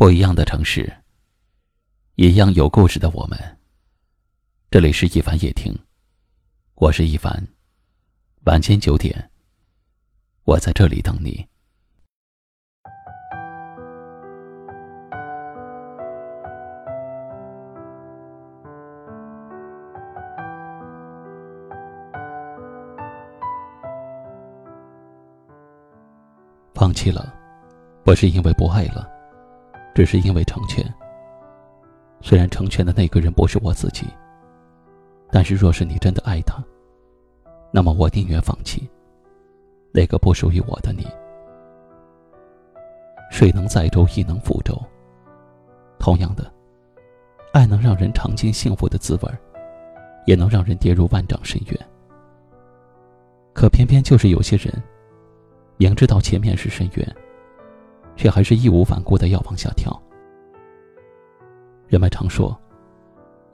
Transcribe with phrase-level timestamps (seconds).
[0.00, 0.90] 不一样的城市，
[2.14, 3.38] 一样有故事的我们。
[4.70, 5.78] 这里是一凡夜听，
[6.76, 7.46] 我是一凡。
[8.44, 9.30] 晚间九点，
[10.44, 11.46] 我在这里等你。
[26.72, 27.34] 放弃了，
[28.02, 29.19] 不是因为不爱了。
[29.94, 30.84] 只是因为成全。
[32.20, 34.06] 虽然成全的那个人不是我自己，
[35.30, 36.62] 但是若是你真的爱他，
[37.72, 38.88] 那么我宁愿放弃
[39.92, 41.06] 那个不属于我的你。
[43.30, 44.76] 水能载舟，亦能覆舟。
[45.98, 46.52] 同样的，
[47.52, 49.30] 爱能让人尝尽幸福的滋味
[50.26, 51.88] 也能让人跌入万丈深渊。
[53.54, 54.82] 可偏偏就是有些人，
[55.76, 57.16] 明知道前面是深渊。
[58.20, 59.90] 却还是义无反顾的要往下跳。
[61.88, 62.54] 人们常说，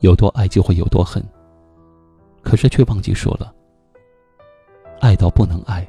[0.00, 1.22] 有多爱就会有多恨。
[2.42, 3.54] 可是却忘记说了，
[4.98, 5.86] 爱到不能爱，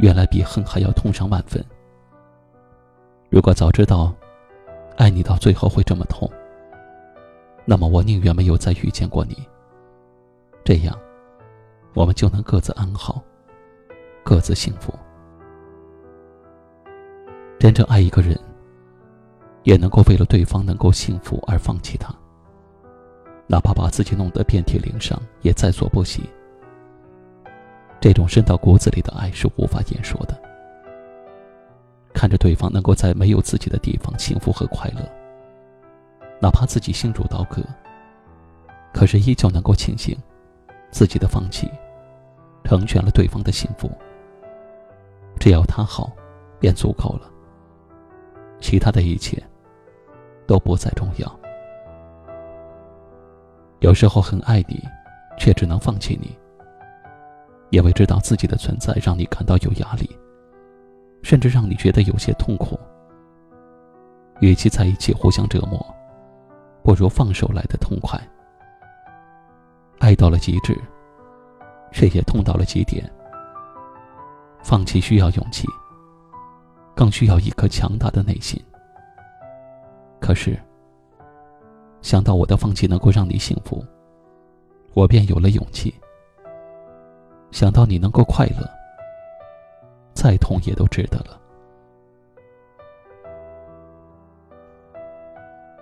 [0.00, 1.64] 原来比恨还要痛上万分。
[3.28, 4.12] 如果早知道，
[4.96, 6.28] 爱你到最后会这么痛，
[7.64, 9.46] 那么我宁愿没有再遇见过你。
[10.64, 10.98] 这样，
[11.94, 13.22] 我们就能各自安好，
[14.24, 14.92] 各自幸福。
[17.60, 18.34] 真正爱一个人，
[19.64, 22.10] 也能够为了对方能够幸福而放弃他，
[23.46, 26.22] 哪怕把自己弄得遍体鳞伤，也在所不惜。
[28.00, 30.34] 这种深到骨子里的爱是无法言说的。
[32.14, 35.02] 看着对方能够在没有自己的地方幸福和快乐，
[36.40, 37.62] 哪怕自己心如刀割，
[38.90, 40.16] 可是依旧能够庆幸
[40.90, 41.70] 自己的放弃，
[42.64, 43.92] 成全了对方的幸福。
[45.38, 46.10] 只要他好，
[46.58, 47.30] 便足够了。
[48.60, 49.42] 其他的一切
[50.46, 51.40] 都不再重要。
[53.80, 54.82] 有时候很爱你，
[55.38, 56.36] 却只能放弃你，
[57.70, 60.08] 因为知道自己的存在让你感到有压力，
[61.22, 62.78] 甚至让你觉得有些痛苦。
[64.40, 65.84] 与其在一起互相折磨，
[66.82, 68.20] 不如放手来的痛快。
[69.98, 70.78] 爱到了极致，
[71.92, 73.10] 却也痛到了极点。
[74.62, 75.66] 放弃需要勇气。
[77.00, 78.62] 更需要一颗强大的内心。
[80.20, 80.54] 可是，
[82.02, 83.82] 想到我的放弃能够让你幸福，
[84.92, 85.94] 我便有了勇气。
[87.52, 88.68] 想到你能够快乐，
[90.12, 91.40] 再痛也都值得了。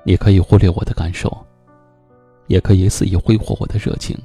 [0.05, 1.37] 你可以忽略我的感受，
[2.47, 4.17] 也可以肆意挥霍我的热情，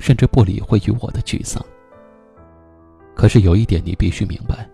[0.00, 1.64] 甚至不理会于我的沮丧。
[3.14, 4.68] 可是有一点，你必须明白。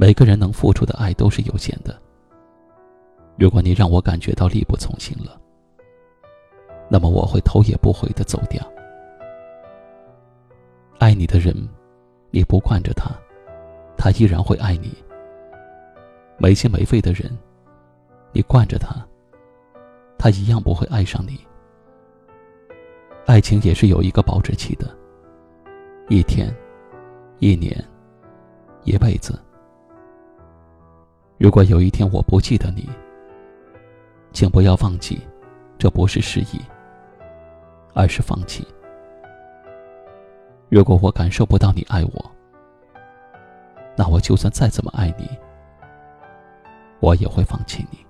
[0.00, 1.94] 每个人能付出的爱都是有限的。
[3.36, 5.38] 如果你让我感觉到力不从心了，
[6.88, 8.66] 那么我会头也不回的走掉。
[10.98, 11.54] 爱你的人，
[12.30, 13.10] 你不惯着他，
[13.94, 14.90] 他依然会爱你。
[16.38, 17.30] 没心没肺的人，
[18.32, 19.06] 你惯着他，
[20.16, 21.38] 他一样不会爱上你。
[23.26, 24.96] 爱情也是有一个保质期的，
[26.08, 26.50] 一天，
[27.38, 27.84] 一年，
[28.84, 29.38] 一辈子。
[31.40, 32.86] 如果有一天我不记得你，
[34.30, 35.18] 请不要忘记，
[35.78, 36.60] 这不是失忆，
[37.94, 38.62] 而是放弃。
[40.68, 42.30] 如果我感受不到你爱我，
[43.96, 45.26] 那我就算再怎么爱你，
[47.00, 48.09] 我也会放弃你。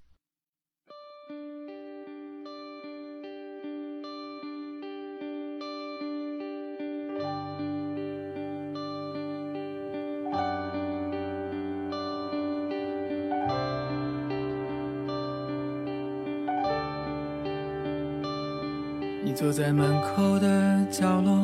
[19.23, 21.37] 你坐在门口的角落，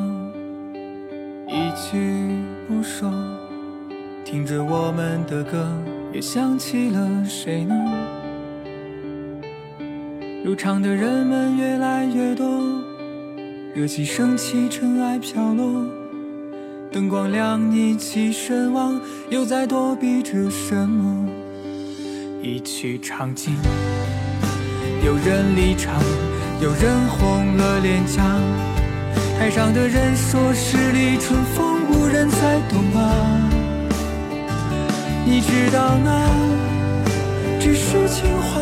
[1.47, 2.35] 一句
[2.67, 3.13] 不说，
[4.25, 5.69] 听着我们的歌，
[6.11, 7.75] 又想起了谁呢？
[10.43, 12.47] 入场的人们越来越多，
[13.75, 15.85] 热气升起，尘埃飘落。
[16.91, 21.29] 灯光亮，一起身亡，又在躲避着什么？
[22.41, 23.55] 一曲唱尽，
[25.05, 26.01] 有人离场，
[26.59, 28.23] 有人红了脸颊。
[29.37, 32.99] 台上的人说十里春风无人再懂啊。
[35.23, 36.27] 你知道那
[37.59, 38.59] 只是情话，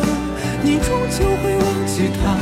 [0.62, 2.36] 你终究会忘记他。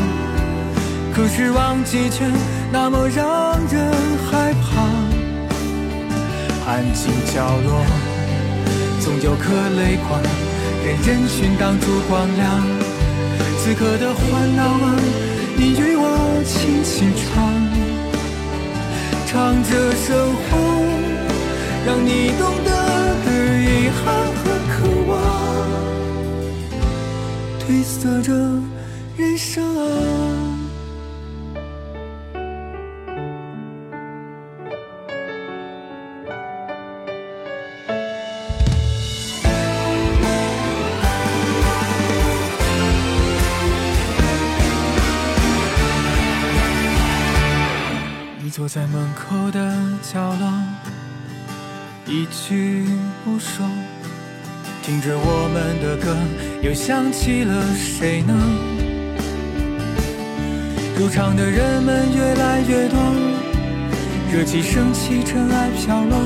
[1.15, 2.25] 可是忘记却
[2.73, 3.93] 那么让人
[4.29, 4.83] 害怕。
[6.67, 7.87] 安静角落，
[9.01, 10.21] 总有颗泪光，
[10.85, 12.61] 任人群挡住光亮。
[13.63, 14.97] 此刻的欢闹啊，
[15.57, 17.25] 你与我轻轻唱，
[19.27, 20.51] 唱着生活，
[21.87, 22.09] 让你
[22.39, 22.71] 懂得
[23.25, 23.29] 的
[23.63, 24.05] 遗憾
[24.35, 24.75] 和渴
[25.09, 25.13] 望，
[27.61, 28.29] 褪色着
[29.17, 30.34] 人生啊。
[48.57, 49.59] 坐在门口的
[50.01, 50.49] 角落，
[52.07, 52.87] 一句
[53.25, 53.67] 不说，
[54.81, 56.17] 听着我们的歌，
[56.63, 58.33] 又想起了谁呢？
[60.97, 62.97] 入场的人们越来越多，
[64.33, 66.17] 热气升起，尘埃飘落，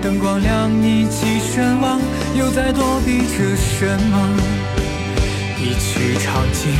[0.00, 2.00] 灯光亮，你起身望，
[2.38, 4.28] 又在躲避着什么？
[5.58, 6.70] 一曲唱尽，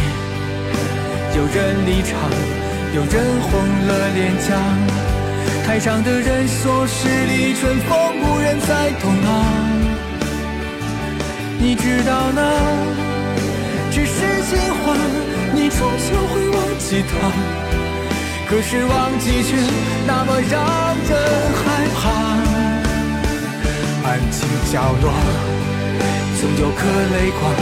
[1.35, 2.70] 有人离场。
[2.93, 3.53] 有人红
[3.87, 4.57] 了脸颊，
[5.65, 9.29] 台上的人说十里春风无人再懂啊。
[11.61, 12.43] 你知道那
[13.93, 14.97] 只是情话，
[15.55, 17.13] 你终究会忘记他。
[18.49, 19.55] 可是忘记却
[20.09, 20.59] 那么让
[21.09, 21.13] 人
[21.55, 22.11] 害怕。
[24.03, 25.13] 安静角落，
[26.41, 26.79] 总有颗
[27.13, 27.55] 泪光，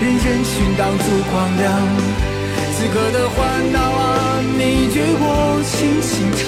[0.00, 2.33] 任人群挡住光亮。
[2.76, 4.60] 此刻的欢闹啊，你
[4.92, 6.42] 与我轻轻唱，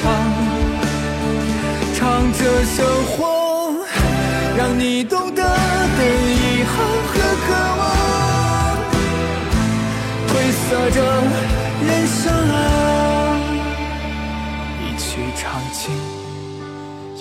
[1.95, 2.03] 唱
[2.33, 3.15] 着生活，
[4.59, 6.75] 让你懂得的遗憾
[7.07, 7.15] 和
[7.47, 7.83] 渴望，
[10.27, 10.99] 褪色着
[11.87, 12.19] 人生
[12.51, 12.59] 啊。
[14.83, 15.07] 一曲
[15.37, 15.41] 唱
[15.73, 15.95] 尽，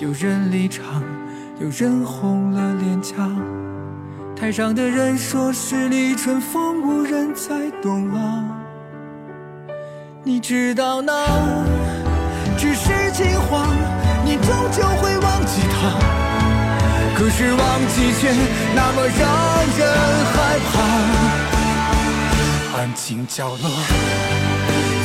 [0.00, 0.82] 有人离场，
[1.60, 3.14] 有人红了脸颊。
[4.34, 8.44] 台上的人说十里春风无人再懂啊。
[10.28, 11.12] 你知道那
[12.58, 13.68] 只是情话，
[14.24, 15.76] 你终究会忘记他。
[17.14, 18.34] 可是忘记却
[18.74, 19.22] 那么让
[19.78, 19.86] 人
[20.34, 20.74] 害怕。
[22.76, 23.70] 安静角落，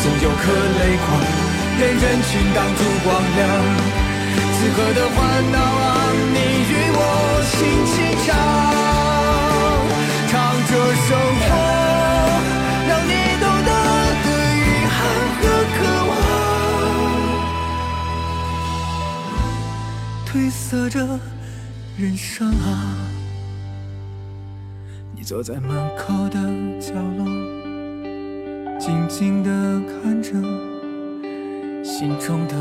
[0.02, 0.42] 总有颗
[0.80, 1.08] 泪光，
[1.80, 3.40] 任人群挡住光亮。
[4.58, 5.16] 此刻的欢
[5.52, 7.00] 闹啊，你与我
[7.52, 7.94] 轻轻
[8.26, 8.30] 唱，
[10.32, 10.34] 唱
[10.66, 10.72] 着
[11.06, 11.10] 生
[11.46, 11.46] 活，
[20.72, 21.20] 色着
[21.98, 22.96] 人生啊！
[25.14, 26.40] 你坐在门口的
[26.80, 27.26] 角落，
[28.80, 30.32] 静静地看着，
[31.84, 32.61] 心中的